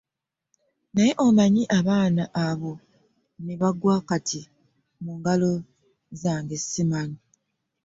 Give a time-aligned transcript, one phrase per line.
[0.93, 2.73] Naye omanyi abaana abo
[3.43, 4.41] ne bangwa kati
[5.03, 5.51] mu ngalo
[6.21, 7.19] zange simanyi.